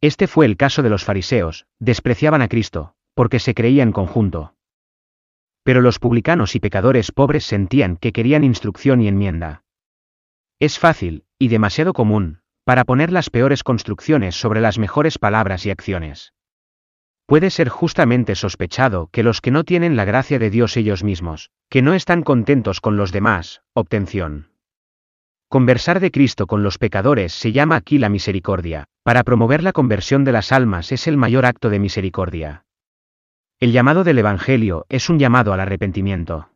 Este 0.00 0.26
fue 0.26 0.46
el 0.46 0.56
caso 0.56 0.82
de 0.82 0.90
los 0.90 1.04
fariseos, 1.04 1.66
despreciaban 1.78 2.42
a 2.42 2.48
Cristo, 2.48 2.94
porque 3.14 3.38
se 3.38 3.54
creía 3.54 3.82
en 3.82 3.92
conjunto. 3.92 4.54
Pero 5.62 5.80
los 5.80 5.98
publicanos 5.98 6.54
y 6.54 6.60
pecadores 6.60 7.12
pobres 7.12 7.44
sentían 7.44 7.96
que 7.96 8.12
querían 8.12 8.44
instrucción 8.44 9.00
y 9.00 9.08
enmienda. 9.08 9.64
Es 10.58 10.78
fácil, 10.78 11.24
y 11.38 11.48
demasiado 11.48 11.92
común, 11.92 12.40
para 12.64 12.84
poner 12.84 13.12
las 13.12 13.28
peores 13.28 13.62
construcciones 13.62 14.34
sobre 14.34 14.60
las 14.60 14.78
mejores 14.78 15.18
palabras 15.18 15.66
y 15.66 15.70
acciones. 15.70 16.32
Puede 17.26 17.50
ser 17.50 17.68
justamente 17.68 18.34
sospechado 18.34 19.08
que 19.12 19.22
los 19.22 19.40
que 19.40 19.50
no 19.50 19.64
tienen 19.64 19.96
la 19.96 20.04
gracia 20.04 20.38
de 20.38 20.48
Dios 20.48 20.76
ellos 20.76 21.04
mismos, 21.04 21.50
que 21.68 21.82
no 21.82 21.92
están 21.92 22.22
contentos 22.22 22.80
con 22.80 22.96
los 22.96 23.12
demás, 23.12 23.62
obtención. 23.74 24.52
Conversar 25.48 26.00
de 26.00 26.10
Cristo 26.10 26.46
con 26.46 26.62
los 26.62 26.78
pecadores 26.78 27.32
se 27.32 27.52
llama 27.52 27.76
aquí 27.76 27.98
la 27.98 28.08
misericordia, 28.08 28.86
para 29.02 29.24
promover 29.24 29.62
la 29.62 29.72
conversión 29.72 30.24
de 30.24 30.32
las 30.32 30.52
almas 30.52 30.90
es 30.90 31.06
el 31.06 31.16
mayor 31.16 31.46
acto 31.46 31.68
de 31.68 31.80
misericordia. 31.80 32.64
El 33.60 33.72
llamado 33.72 34.04
del 34.04 34.18
Evangelio 34.18 34.86
es 34.88 35.10
un 35.10 35.18
llamado 35.18 35.52
al 35.52 35.60
arrepentimiento. 35.60 36.48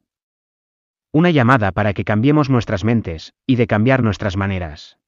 Una 1.13 1.31
llamada 1.31 1.73
para 1.73 1.93
que 1.93 2.05
cambiemos 2.05 2.51
nuestras 2.51 2.85
mentes, 2.85 3.33
y 3.45 3.57
de 3.57 3.67
cambiar 3.67 4.05
nuestras 4.05 4.37
maneras. 4.37 4.99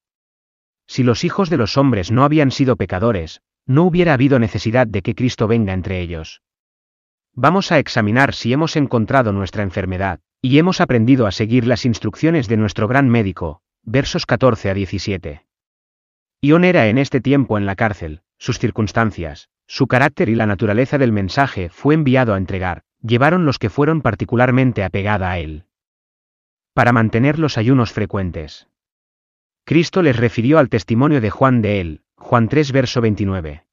Si 0.88 1.04
los 1.04 1.22
hijos 1.22 1.48
de 1.48 1.56
los 1.56 1.76
hombres 1.76 2.10
no 2.10 2.24
habían 2.24 2.50
sido 2.50 2.74
pecadores, 2.76 3.40
no 3.66 3.84
hubiera 3.84 4.14
habido 4.14 4.40
necesidad 4.40 4.88
de 4.88 5.02
que 5.02 5.14
Cristo 5.14 5.46
venga 5.46 5.72
entre 5.72 6.00
ellos. 6.00 6.42
Vamos 7.34 7.70
a 7.70 7.78
examinar 7.78 8.34
si 8.34 8.52
hemos 8.52 8.74
encontrado 8.74 9.32
nuestra 9.32 9.62
enfermedad, 9.62 10.18
y 10.40 10.58
hemos 10.58 10.80
aprendido 10.80 11.28
a 11.28 11.30
seguir 11.30 11.68
las 11.68 11.84
instrucciones 11.86 12.48
de 12.48 12.56
nuestro 12.56 12.88
gran 12.88 13.08
médico, 13.08 13.62
versos 13.84 14.26
14 14.26 14.70
a 14.70 14.74
17. 14.74 15.46
Ion 16.40 16.64
era 16.64 16.88
en 16.88 16.98
este 16.98 17.20
tiempo 17.20 17.58
en 17.58 17.64
la 17.64 17.76
cárcel, 17.76 18.22
sus 18.38 18.58
circunstancias, 18.58 19.50
su 19.68 19.86
carácter 19.86 20.28
y 20.28 20.34
la 20.34 20.46
naturaleza 20.46 20.98
del 20.98 21.12
mensaje 21.12 21.68
fue 21.68 21.94
enviado 21.94 22.34
a 22.34 22.38
entregar, 22.38 22.82
llevaron 23.00 23.46
los 23.46 23.60
que 23.60 23.70
fueron 23.70 24.02
particularmente 24.02 24.82
apegada 24.82 25.30
a 25.30 25.38
él. 25.38 25.66
Para 26.74 26.92
mantener 26.92 27.38
los 27.38 27.58
ayunos 27.58 27.92
frecuentes. 27.92 28.66
Cristo 29.64 30.00
les 30.00 30.16
refirió 30.16 30.58
al 30.58 30.70
testimonio 30.70 31.20
de 31.20 31.28
Juan 31.28 31.60
de 31.60 31.80
él, 31.80 32.00
Juan 32.16 32.48
3 32.48 32.72
verso 32.72 33.00
29. 33.02 33.64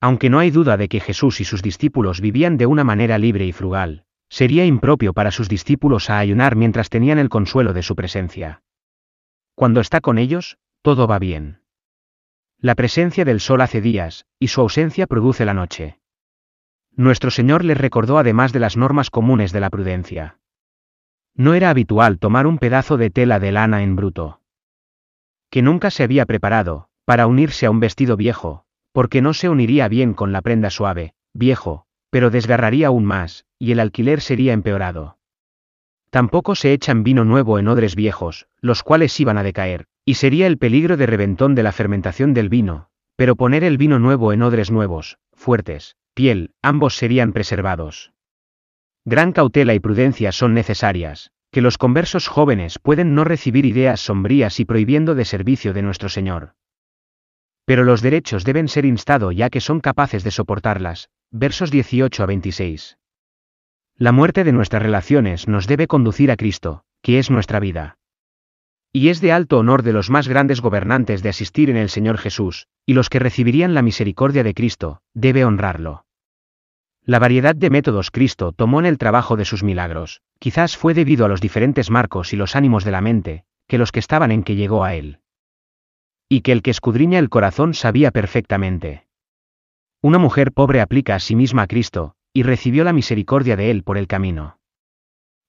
Aunque 0.00 0.28
no 0.28 0.38
hay 0.38 0.50
duda 0.50 0.76
de 0.76 0.88
que 0.88 1.00
Jesús 1.00 1.40
y 1.40 1.44
sus 1.44 1.62
discípulos 1.62 2.20
vivían 2.20 2.58
de 2.58 2.66
una 2.66 2.84
manera 2.84 3.16
libre 3.18 3.46
y 3.46 3.52
frugal, 3.52 4.04
sería 4.28 4.66
impropio 4.66 5.14
para 5.14 5.30
sus 5.30 5.48
discípulos 5.48 6.10
a 6.10 6.18
ayunar 6.18 6.54
mientras 6.54 6.90
tenían 6.90 7.18
el 7.18 7.30
consuelo 7.30 7.72
de 7.72 7.82
su 7.82 7.96
presencia. 7.96 8.62
Cuando 9.54 9.80
está 9.80 10.00
con 10.00 10.18
ellos, 10.18 10.58
todo 10.82 11.06
va 11.06 11.18
bien. 11.18 11.62
La 12.58 12.74
presencia 12.74 13.24
del 13.24 13.40
sol 13.40 13.60
hace 13.62 13.80
días, 13.80 14.26
y 14.38 14.48
su 14.48 14.60
ausencia 14.60 15.06
produce 15.06 15.44
la 15.44 15.54
noche. 15.54 15.98
Nuestro 16.94 17.30
Señor 17.30 17.64
les 17.64 17.78
recordó 17.78 18.18
además 18.18 18.52
de 18.52 18.60
las 18.60 18.76
normas 18.76 19.08
comunes 19.08 19.50
de 19.52 19.60
la 19.60 19.70
prudencia. 19.70 20.38
No 21.34 21.54
era 21.54 21.70
habitual 21.70 22.18
tomar 22.18 22.46
un 22.46 22.58
pedazo 22.58 22.96
de 22.96 23.10
tela 23.10 23.40
de 23.40 23.52
lana 23.52 23.82
en 23.82 23.96
bruto. 23.96 24.40
Que 25.50 25.62
nunca 25.62 25.90
se 25.90 26.02
había 26.02 26.26
preparado, 26.26 26.88
para 27.04 27.26
unirse 27.26 27.66
a 27.66 27.70
un 27.70 27.80
vestido 27.80 28.16
viejo, 28.16 28.64
porque 28.92 29.22
no 29.22 29.34
se 29.34 29.48
uniría 29.48 29.88
bien 29.88 30.14
con 30.14 30.32
la 30.32 30.42
prenda 30.42 30.70
suave, 30.70 31.14
viejo, 31.32 31.86
pero 32.10 32.30
desgarraría 32.30 32.88
aún 32.88 33.04
más, 33.04 33.46
y 33.58 33.72
el 33.72 33.80
alquiler 33.80 34.20
sería 34.20 34.52
empeorado. 34.52 35.18
Tampoco 36.10 36.54
se 36.54 36.74
echan 36.74 37.04
vino 37.04 37.24
nuevo 37.24 37.58
en 37.58 37.68
odres 37.68 37.96
viejos, 37.96 38.46
los 38.60 38.82
cuales 38.82 39.18
iban 39.18 39.38
a 39.38 39.42
decaer, 39.42 39.86
y 40.04 40.14
sería 40.14 40.46
el 40.46 40.58
peligro 40.58 40.98
de 40.98 41.06
reventón 41.06 41.54
de 41.54 41.62
la 41.62 41.72
fermentación 41.72 42.34
del 42.34 42.50
vino, 42.50 42.90
pero 43.16 43.34
poner 43.34 43.64
el 43.64 43.78
vino 43.78 43.98
nuevo 43.98 44.34
en 44.34 44.42
odres 44.42 44.70
nuevos, 44.70 45.16
fuertes, 45.32 45.96
piel, 46.12 46.52
ambos 46.60 46.96
serían 46.96 47.32
preservados. 47.32 48.11
Gran 49.04 49.32
cautela 49.32 49.74
y 49.74 49.80
prudencia 49.80 50.30
son 50.30 50.54
necesarias, 50.54 51.32
que 51.50 51.60
los 51.60 51.76
conversos 51.76 52.28
jóvenes 52.28 52.78
pueden 52.78 53.14
no 53.14 53.24
recibir 53.24 53.66
ideas 53.66 54.00
sombrías 54.00 54.60
y 54.60 54.64
prohibiendo 54.64 55.14
de 55.14 55.24
servicio 55.24 55.72
de 55.72 55.82
nuestro 55.82 56.08
Señor. 56.08 56.54
Pero 57.64 57.84
los 57.84 58.00
derechos 58.00 58.44
deben 58.44 58.68
ser 58.68 58.84
instado 58.84 59.32
ya 59.32 59.50
que 59.50 59.60
son 59.60 59.80
capaces 59.80 60.24
de 60.24 60.30
soportarlas, 60.30 61.10
versos 61.30 61.70
18 61.70 62.22
a 62.22 62.26
26. 62.26 62.98
La 63.96 64.12
muerte 64.12 64.44
de 64.44 64.52
nuestras 64.52 64.82
relaciones 64.82 65.48
nos 65.48 65.66
debe 65.66 65.86
conducir 65.86 66.30
a 66.30 66.36
Cristo, 66.36 66.84
que 67.02 67.18
es 67.18 67.30
nuestra 67.30 67.60
vida. 67.60 67.98
Y 68.92 69.08
es 69.08 69.20
de 69.20 69.32
alto 69.32 69.58
honor 69.58 69.82
de 69.82 69.92
los 69.92 70.10
más 70.10 70.28
grandes 70.28 70.60
gobernantes 70.60 71.22
de 71.22 71.28
asistir 71.28 71.70
en 71.70 71.76
el 71.76 71.88
Señor 71.88 72.18
Jesús, 72.18 72.68
y 72.86 72.94
los 72.94 73.08
que 73.08 73.18
recibirían 73.18 73.74
la 73.74 73.82
misericordia 73.82 74.44
de 74.44 74.54
Cristo, 74.54 75.00
debe 75.14 75.44
honrarlo. 75.44 76.04
La 77.04 77.18
variedad 77.18 77.56
de 77.56 77.68
métodos 77.68 78.12
Cristo 78.12 78.52
tomó 78.52 78.78
en 78.78 78.86
el 78.86 78.96
trabajo 78.96 79.36
de 79.36 79.44
sus 79.44 79.64
milagros, 79.64 80.22
quizás 80.38 80.76
fue 80.76 80.94
debido 80.94 81.24
a 81.24 81.28
los 81.28 81.40
diferentes 81.40 81.90
marcos 81.90 82.32
y 82.32 82.36
los 82.36 82.54
ánimos 82.54 82.84
de 82.84 82.92
la 82.92 83.00
mente, 83.00 83.44
que 83.66 83.78
los 83.78 83.90
que 83.90 83.98
estaban 83.98 84.30
en 84.30 84.44
que 84.44 84.54
llegó 84.54 84.84
a 84.84 84.94
él. 84.94 85.18
Y 86.28 86.42
que 86.42 86.52
el 86.52 86.62
que 86.62 86.70
escudriña 86.70 87.18
el 87.18 87.28
corazón 87.28 87.74
sabía 87.74 88.12
perfectamente. 88.12 89.06
Una 90.00 90.18
mujer 90.18 90.52
pobre 90.52 90.80
aplica 90.80 91.16
a 91.16 91.20
sí 91.20 91.34
misma 91.34 91.62
a 91.62 91.66
Cristo, 91.66 92.14
y 92.32 92.44
recibió 92.44 92.84
la 92.84 92.92
misericordia 92.92 93.56
de 93.56 93.70
Él 93.70 93.82
por 93.82 93.98
el 93.98 94.06
camino. 94.06 94.58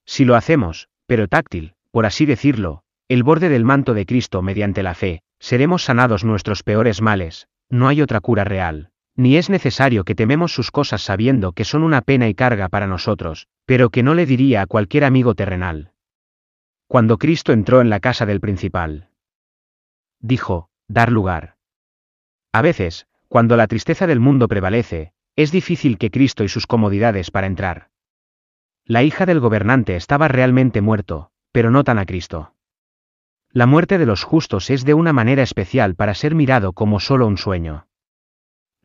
Si 0.05 0.25
lo 0.25 0.35
hacemos, 0.35 0.89
pero 1.05 1.27
táctil, 1.27 1.75
por 1.91 2.05
así 2.05 2.25
decirlo, 2.25 2.83
el 3.07 3.23
borde 3.23 3.49
del 3.49 3.63
manto 3.63 3.93
de 3.93 4.05
Cristo 4.05 4.41
mediante 4.41 4.83
la 4.83 4.95
fe, 4.95 5.21
seremos 5.39 5.83
sanados 5.83 6.23
nuestros 6.23 6.63
peores 6.63 7.01
males, 7.01 7.47
no 7.69 7.87
hay 7.87 8.01
otra 8.01 8.19
cura 8.19 8.43
real, 8.43 8.91
ni 9.15 9.37
es 9.37 9.49
necesario 9.49 10.03
que 10.03 10.15
tememos 10.15 10.53
sus 10.53 10.71
cosas 10.71 11.01
sabiendo 11.01 11.51
que 11.53 11.65
son 11.65 11.83
una 11.83 12.01
pena 12.01 12.27
y 12.27 12.33
carga 12.33 12.69
para 12.69 12.87
nosotros, 12.87 13.47
pero 13.65 13.89
que 13.89 14.03
no 14.03 14.15
le 14.15 14.25
diría 14.25 14.61
a 14.61 14.67
cualquier 14.67 15.05
amigo 15.05 15.35
terrenal. 15.35 15.91
Cuando 16.87 17.17
Cristo 17.17 17.53
entró 17.53 17.81
en 17.81 17.89
la 17.89 17.99
casa 17.99 18.25
del 18.25 18.39
principal, 18.39 19.09
dijo, 20.19 20.69
dar 20.87 21.11
lugar. 21.11 21.57
A 22.51 22.61
veces, 22.61 23.07
cuando 23.27 23.57
la 23.57 23.67
tristeza 23.67 24.07
del 24.07 24.19
mundo 24.19 24.47
prevalece, 24.47 25.11
es 25.35 25.51
difícil 25.51 25.97
que 25.97 26.11
Cristo 26.11 26.43
y 26.43 26.49
sus 26.49 26.67
comodidades 26.67 27.31
para 27.31 27.47
entrar. 27.47 27.89
La 28.85 29.03
hija 29.03 29.25
del 29.25 29.39
gobernante 29.39 29.95
estaba 29.95 30.27
realmente 30.27 30.81
muerto, 30.81 31.31
pero 31.51 31.71
no 31.71 31.83
tan 31.83 31.97
a 31.97 32.05
Cristo. 32.05 32.53
La 33.49 33.65
muerte 33.65 33.97
de 33.97 34.05
los 34.05 34.23
justos 34.23 34.69
es 34.69 34.83
de 34.83 34.93
una 34.93 35.13
manera 35.13 35.43
especial 35.43 35.95
para 35.95 36.13
ser 36.13 36.35
mirado 36.35 36.73
como 36.73 36.99
solo 36.99 37.27
un 37.27 37.37
sueño. 37.37 37.87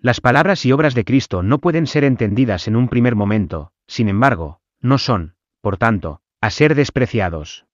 Las 0.01 0.21
palabras 0.21 0.65
y 0.65 0.73
obras 0.73 0.95
de 0.95 1.05
Cristo 1.05 1.43
no 1.43 1.59
pueden 1.59 1.87
ser 1.87 2.05
entendidas 2.05 2.69
en 2.69 2.77
un 2.77 2.89
primer 2.89 3.15
momento, 3.15 3.73
sin 3.87 4.09
embargo, 4.09 4.61
no 4.81 4.99
son, 4.99 5.35
por 5.61 5.77
tanto, 5.77 6.21
a 6.41 6.51
ser 6.51 6.75
despreciados. 6.75 7.67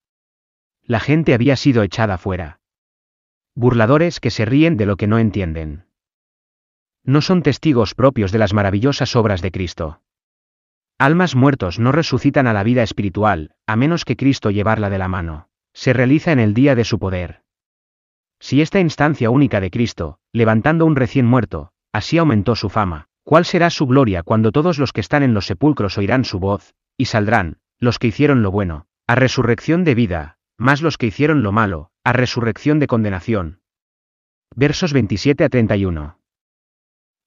La 0.82 1.00
gente 1.00 1.34
había 1.34 1.56
sido 1.56 1.82
echada 1.82 2.18
fuera. 2.18 2.60
Burladores 3.54 4.20
que 4.20 4.30
se 4.30 4.44
ríen 4.44 4.76
de 4.76 4.86
lo 4.86 4.96
que 4.96 5.06
no 5.06 5.18
entienden 5.18 5.84
no 7.04 7.20
son 7.20 7.42
testigos 7.42 7.94
propios 7.94 8.32
de 8.32 8.38
las 8.38 8.54
maravillosas 8.54 9.14
obras 9.14 9.42
de 9.42 9.52
Cristo. 9.52 10.00
Almas 10.98 11.34
muertos 11.34 11.78
no 11.78 11.92
resucitan 11.92 12.46
a 12.46 12.54
la 12.54 12.62
vida 12.62 12.82
espiritual, 12.82 13.54
a 13.66 13.76
menos 13.76 14.04
que 14.04 14.16
Cristo 14.16 14.50
llevarla 14.50 14.88
de 14.90 14.98
la 14.98 15.08
mano. 15.08 15.48
Se 15.74 15.92
realiza 15.92 16.32
en 16.32 16.38
el 16.38 16.54
día 16.54 16.74
de 16.74 16.84
su 16.84 16.98
poder. 16.98 17.42
Si 18.40 18.62
esta 18.62 18.80
instancia 18.80 19.30
única 19.30 19.60
de 19.60 19.70
Cristo, 19.70 20.18
levantando 20.32 20.86
un 20.86 20.96
recién 20.96 21.26
muerto, 21.26 21.72
así 21.94 22.18
aumentó 22.18 22.56
su 22.56 22.70
fama, 22.70 23.06
¿cuál 23.22 23.44
será 23.44 23.70
su 23.70 23.86
gloria 23.86 24.24
cuando 24.24 24.50
todos 24.50 24.80
los 24.80 24.92
que 24.92 25.00
están 25.00 25.22
en 25.22 25.32
los 25.32 25.46
sepulcros 25.46 25.96
oirán 25.96 26.24
su 26.24 26.40
voz, 26.40 26.74
y 26.98 27.04
saldrán, 27.04 27.58
los 27.78 28.00
que 28.00 28.08
hicieron 28.08 28.42
lo 28.42 28.50
bueno, 28.50 28.86
a 29.06 29.14
resurrección 29.14 29.84
de 29.84 29.94
vida, 29.94 30.36
más 30.58 30.82
los 30.82 30.98
que 30.98 31.06
hicieron 31.06 31.44
lo 31.44 31.52
malo, 31.52 31.92
a 32.02 32.12
resurrección 32.12 32.80
de 32.80 32.88
condenación? 32.88 33.60
Versos 34.56 34.92
27 34.92 35.44
a 35.44 35.48
31. 35.48 36.18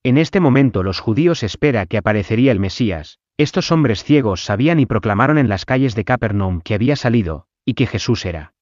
En 0.04 0.18
este 0.18 0.42
momento 0.42 0.84
los 0.84 1.00
judíos 1.00 1.44
espera 1.44 1.86
que 1.86 1.98
aparecería 1.98 2.52
el 2.52 2.60
Mesías, 2.60 3.20
estos 3.38 3.72
hombres 3.72 4.04
ciegos 4.04 4.44
sabían 4.44 4.82
y 4.82 4.86
proclamaron 4.86 5.38
en 5.38 5.48
las 5.48 5.64
calles 5.64 5.96
de 5.96 6.04
Capernaum 6.04 6.60
que 6.60 6.74
había 6.74 6.98
salido, 6.98 7.48
y 7.64 7.76
que 7.76 7.88
Jesús 7.88 8.26
era. 8.26 8.54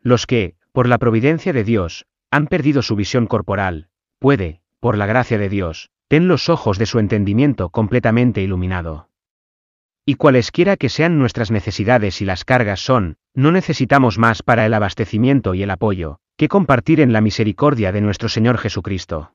Los 0.00 0.26
que, 0.26 0.54
por 0.70 0.88
la 0.88 0.98
providencia 0.98 1.52
de 1.52 1.64
Dios, 1.64 2.06
han 2.30 2.46
perdido 2.46 2.82
su 2.82 2.94
visión 2.94 3.26
corporal, 3.26 3.88
puede, 4.20 4.62
por 4.80 4.96
la 4.96 5.06
gracia 5.06 5.38
de 5.38 5.48
Dios, 5.48 5.90
ten 6.08 6.28
los 6.28 6.48
ojos 6.48 6.78
de 6.78 6.86
su 6.86 6.98
entendimiento 6.98 7.70
completamente 7.70 8.42
iluminado. 8.42 9.08
Y 10.06 10.14
cualesquiera 10.14 10.76
que 10.76 10.88
sean 10.88 11.18
nuestras 11.18 11.50
necesidades 11.50 12.22
y 12.22 12.24
las 12.24 12.44
cargas 12.44 12.80
son, 12.80 13.16
no 13.34 13.52
necesitamos 13.52 14.18
más 14.18 14.42
para 14.42 14.64
el 14.64 14.72
abastecimiento 14.72 15.54
y 15.54 15.62
el 15.62 15.70
apoyo, 15.70 16.20
que 16.36 16.48
compartir 16.48 17.00
en 17.00 17.12
la 17.12 17.20
misericordia 17.20 17.92
de 17.92 18.00
nuestro 18.00 18.28
Señor 18.28 18.56
Jesucristo. 18.58 19.34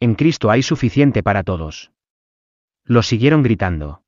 En 0.00 0.16
Cristo 0.16 0.50
hay 0.50 0.62
suficiente 0.62 1.22
para 1.22 1.44
todos. 1.44 1.92
Lo 2.84 3.02
siguieron 3.02 3.44
gritando. 3.44 4.02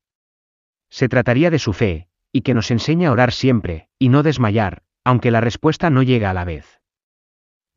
Se 0.89 1.07
trataría 1.07 1.49
de 1.49 1.59
su 1.59 1.71
fe, 1.71 2.09
y 2.33 2.41
que 2.41 2.53
nos 2.53 2.69
enseña 2.69 3.07
a 3.07 3.11
orar 3.13 3.31
siempre, 3.31 3.87
y 3.97 4.09
no 4.09 4.23
desmayar, 4.23 4.83
aunque 5.05 5.31
la 5.31 5.39
respuesta 5.39 5.89
no 5.89 6.03
llega 6.03 6.29
a 6.29 6.33
la 6.33 6.43
vez. 6.43 6.81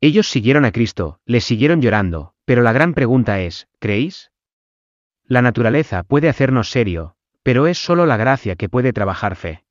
Ellos 0.01 0.29
siguieron 0.29 0.65
a 0.65 0.71
Cristo, 0.71 1.19
les 1.25 1.45
siguieron 1.45 1.81
llorando, 1.81 2.33
pero 2.49 2.63
la 2.63 2.71
gran 2.71 2.95
pregunta 2.95 3.41
es, 3.41 3.67
¿creéis? 3.77 4.31
La 5.23 5.43
naturaleza 5.43 6.01
puede 6.01 6.29
hacernos 6.29 6.71
serio, 6.71 7.15
pero 7.43 7.67
es 7.67 7.77
solo 7.77 8.07
la 8.07 8.17
gracia 8.17 8.55
que 8.55 8.69
puede 8.69 8.91
trabajar 8.91 9.35
fe. 9.35 9.65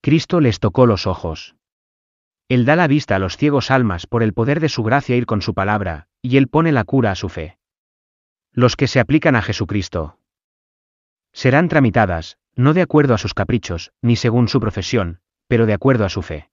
Cristo 0.00 0.40
les 0.40 0.58
tocó 0.58 0.86
los 0.86 1.06
ojos. 1.06 1.54
Él 2.48 2.64
da 2.64 2.76
la 2.76 2.86
vista 2.86 3.16
a 3.16 3.18
los 3.18 3.36
ciegos 3.36 3.70
almas 3.70 4.06
por 4.06 4.22
el 4.22 4.32
poder 4.32 4.60
de 4.60 4.70
su 4.70 4.82
gracia 4.82 5.16
ir 5.16 5.26
con 5.26 5.42
su 5.42 5.52
palabra, 5.52 6.08
y 6.22 6.38
Él 6.38 6.48
pone 6.48 6.72
la 6.72 6.84
cura 6.84 7.10
a 7.10 7.14
su 7.14 7.28
fe. 7.28 7.58
Los 8.52 8.74
que 8.74 8.88
se 8.88 8.98
aplican 8.98 9.36
a 9.36 9.42
Jesucristo 9.42 10.18
serán 11.34 11.68
tramitadas, 11.68 12.38
no 12.54 12.72
de 12.72 12.80
acuerdo 12.80 13.12
a 13.12 13.18
sus 13.18 13.34
caprichos, 13.34 13.92
ni 14.00 14.16
según 14.16 14.48
su 14.48 14.60
profesión, 14.60 15.20
pero 15.46 15.66
de 15.66 15.74
acuerdo 15.74 16.06
a 16.06 16.08
su 16.08 16.22
fe. 16.22 16.51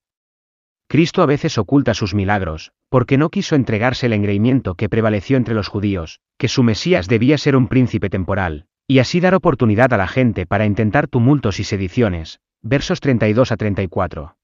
Cristo 0.89 1.21
a 1.21 1.27
veces 1.27 1.59
oculta 1.59 1.93
sus 1.93 2.15
milagros, 2.15 2.71
porque 2.89 3.19
no 3.19 3.29
quiso 3.29 3.55
entregarse 3.55 4.07
el 4.07 4.13
engreimiento 4.13 4.73
que 4.73 4.89
prevaleció 4.89 5.37
entre 5.37 5.53
los 5.53 5.67
judíos, 5.67 6.19
que 6.39 6.47
su 6.47 6.63
Mesías 6.63 7.07
debía 7.07 7.37
ser 7.37 7.55
un 7.55 7.67
príncipe 7.67 8.09
temporal, 8.09 8.65
y 8.87 8.97
así 8.97 9.19
dar 9.19 9.35
oportunidad 9.35 9.93
a 9.93 9.97
la 9.97 10.07
gente 10.07 10.47
para 10.47 10.65
intentar 10.65 11.07
tumultos 11.07 11.59
y 11.59 11.63
sediciones, 11.63 12.39
versos 12.63 13.01
32 13.01 13.51
a 13.51 13.57
34. 13.57 14.35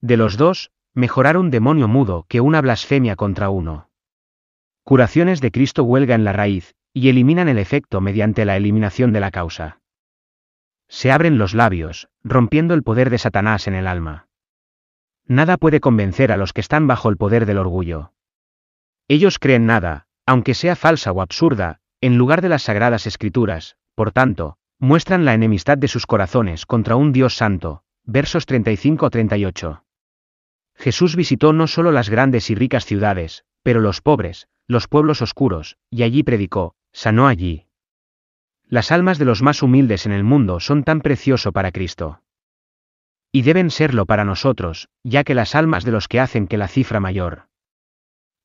De 0.00 0.16
los 0.16 0.36
dos, 0.36 0.70
mejorar 0.94 1.36
un 1.36 1.50
demonio 1.50 1.88
mudo 1.88 2.24
que 2.28 2.40
una 2.40 2.60
blasfemia 2.60 3.16
contra 3.16 3.50
uno. 3.50 3.90
Curaciones 4.84 5.40
de 5.40 5.50
Cristo 5.50 5.82
huelga 5.82 6.14
en 6.14 6.22
la 6.22 6.32
raíz, 6.32 6.76
y 6.92 7.08
eliminan 7.08 7.48
el 7.48 7.58
efecto 7.58 8.00
mediante 8.00 8.44
la 8.44 8.56
eliminación 8.56 9.12
de 9.12 9.20
la 9.20 9.32
causa. 9.32 9.80
Se 10.86 11.10
abren 11.10 11.36
los 11.36 11.52
labios, 11.52 12.08
rompiendo 12.22 12.74
el 12.74 12.84
poder 12.84 13.10
de 13.10 13.18
Satanás 13.18 13.66
en 13.66 13.74
el 13.74 13.88
alma. 13.88 14.27
Nada 15.28 15.58
puede 15.58 15.80
convencer 15.80 16.32
a 16.32 16.38
los 16.38 16.54
que 16.54 16.62
están 16.62 16.86
bajo 16.86 17.10
el 17.10 17.18
poder 17.18 17.44
del 17.44 17.58
orgullo. 17.58 18.12
Ellos 19.08 19.38
creen 19.38 19.66
nada, 19.66 20.06
aunque 20.26 20.54
sea 20.54 20.74
falsa 20.74 21.12
o 21.12 21.20
absurda, 21.20 21.80
en 22.00 22.16
lugar 22.16 22.40
de 22.40 22.48
las 22.48 22.62
sagradas 22.62 23.06
escrituras, 23.06 23.76
por 23.94 24.10
tanto, 24.10 24.56
muestran 24.78 25.24
la 25.24 25.34
enemistad 25.34 25.76
de 25.76 25.88
sus 25.88 26.06
corazones 26.06 26.64
contra 26.64 26.96
un 26.96 27.12
Dios 27.12 27.36
santo. 27.36 27.82
Versos 28.04 28.48
35-38. 28.48 29.82
Jesús 30.74 31.14
visitó 31.14 31.52
no 31.52 31.66
solo 31.66 31.92
las 31.92 32.08
grandes 32.08 32.48
y 32.48 32.54
ricas 32.54 32.86
ciudades, 32.86 33.44
pero 33.62 33.80
los 33.80 34.00
pobres, 34.00 34.48
los 34.66 34.88
pueblos 34.88 35.20
oscuros, 35.20 35.76
y 35.90 36.04
allí 36.04 36.22
predicó, 36.22 36.74
sanó 36.92 37.26
allí. 37.26 37.66
Las 38.66 38.92
almas 38.92 39.18
de 39.18 39.26
los 39.26 39.42
más 39.42 39.62
humildes 39.62 40.06
en 40.06 40.12
el 40.12 40.24
mundo 40.24 40.60
son 40.60 40.84
tan 40.84 41.00
precioso 41.00 41.52
para 41.52 41.72
Cristo. 41.72 42.22
Y 43.32 43.42
deben 43.42 43.70
serlo 43.70 44.06
para 44.06 44.24
nosotros, 44.24 44.88
ya 45.04 45.24
que 45.24 45.34
las 45.34 45.54
almas 45.54 45.84
de 45.84 45.92
los 45.92 46.08
que 46.08 46.20
hacen 46.20 46.46
que 46.46 46.58
la 46.58 46.68
cifra 46.68 47.00
mayor. 47.00 47.48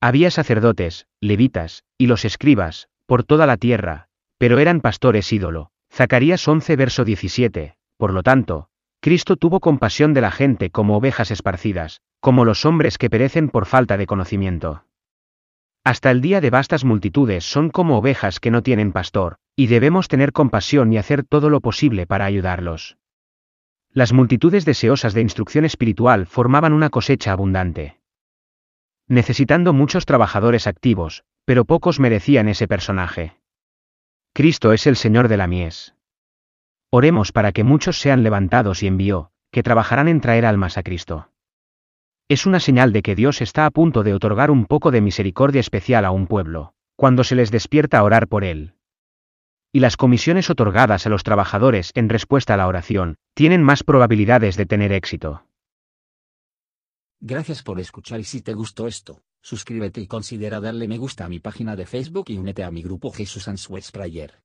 Había 0.01 0.31
sacerdotes, 0.31 1.07
levitas, 1.21 1.83
y 1.97 2.07
los 2.07 2.25
escribas, 2.25 2.89
por 3.05 3.23
toda 3.23 3.45
la 3.45 3.57
tierra, 3.57 4.07
pero 4.37 4.59
eran 4.59 4.81
pastores 4.81 5.31
ídolo. 5.31 5.71
Zacarías 5.91 6.45
11 6.47 6.75
verso 6.75 7.05
17, 7.05 7.75
por 7.97 8.11
lo 8.11 8.23
tanto, 8.23 8.67
Cristo 8.99 9.37
tuvo 9.37 9.59
compasión 9.59 10.13
de 10.13 10.21
la 10.21 10.31
gente 10.31 10.69
como 10.71 10.97
ovejas 10.97 11.29
esparcidas, 11.29 12.01
como 12.19 12.45
los 12.45 12.65
hombres 12.65 12.97
que 12.97 13.09
perecen 13.09 13.49
por 13.49 13.65
falta 13.65 13.95
de 13.95 14.07
conocimiento. 14.07 14.85
Hasta 15.83 16.09
el 16.09 16.21
día 16.21 16.41
de 16.41 16.49
vastas 16.49 16.85
multitudes 16.85 17.43
son 17.43 17.69
como 17.69 17.97
ovejas 17.97 18.39
que 18.39 18.49
no 18.49 18.63
tienen 18.63 18.93
pastor, 18.93 19.35
y 19.55 19.67
debemos 19.67 20.07
tener 20.07 20.31
compasión 20.31 20.91
y 20.93 20.97
hacer 20.97 21.23
todo 21.23 21.49
lo 21.49 21.59
posible 21.59 22.07
para 22.07 22.25
ayudarlos. 22.25 22.97
Las 23.95 24.12
multitudes 24.12 24.65
deseosas 24.65 25.13
de 25.13 25.21
instrucción 25.21 25.65
espiritual 25.65 26.25
formaban 26.25 26.73
una 26.73 26.89
cosecha 26.89 27.31
abundante. 27.31 28.00
Necesitando 29.07 29.71
muchos 29.71 30.07
trabajadores 30.07 30.65
activos, 30.65 31.25
pero 31.45 31.65
pocos 31.65 32.00
merecían 32.00 32.50
ese 32.50 32.67
personaje. 32.67 33.38
Cristo 34.33 34.73
es 34.73 34.88
el 34.88 34.95
Señor 34.95 35.27
de 35.27 35.38
la 35.38 35.45
mies. 35.45 35.93
Oremos 36.89 37.31
para 37.31 37.51
que 37.51 37.63
muchos 37.63 38.00
sean 38.00 38.23
levantados 38.23 38.81
y 38.81 38.88
envió, 38.88 39.29
que 39.51 39.62
trabajarán 39.62 40.07
en 40.07 40.21
traer 40.21 40.47
almas 40.47 40.79
a 40.79 40.83
Cristo. 40.83 41.29
Es 42.27 42.47
una 42.47 42.59
señal 42.59 42.93
de 42.93 43.03
que 43.03 43.13
Dios 43.13 43.41
está 43.41 43.67
a 43.67 43.71
punto 43.71 44.01
de 44.01 44.15
otorgar 44.15 44.50
un 44.50 44.65
poco 44.65 44.89
de 44.89 45.01
misericordia 45.01 45.59
especial 45.59 46.05
a 46.05 46.12
un 46.12 46.25
pueblo, 46.25 46.73
cuando 46.95 47.23
se 47.23 47.35
les 47.35 47.51
despierta 47.51 48.00
a 48.00 48.03
orar 48.03 48.27
por 48.27 48.43
él. 48.43 48.73
Y 49.75 49.79
las 49.79 49.97
comisiones 49.97 50.51
otorgadas 50.51 51.07
a 51.07 51.09
los 51.09 51.23
trabajadores 51.23 51.91
en 51.95 52.07
respuesta 52.07 52.53
a 52.53 52.57
la 52.57 52.67
oración, 52.67 53.15
tienen 53.33 53.63
más 53.63 53.83
probabilidades 53.83 54.55
de 54.55 54.67
tener 54.67 54.91
éxito. 54.91 55.47
Gracias 57.19 57.63
por 57.63 57.79
escuchar 57.79 58.19
y 58.19 58.23
si 58.23 58.41
te 58.41 58.53
gustó 58.53 58.85
esto, 58.85 59.23
suscríbete 59.41 59.99
y 59.99 60.05
considera 60.05 60.59
darle 60.59 60.87
me 60.87 60.99
gusta 60.99 61.25
a 61.25 61.29
mi 61.29 61.39
página 61.39 61.75
de 61.75 61.87
Facebook 61.87 62.25
y 62.27 62.37
únete 62.37 62.63
a 62.63 62.69
mi 62.69 62.83
grupo 62.83 63.11
Jesús 63.11 63.47
Answers 63.47 63.91
Prayer. 63.91 64.43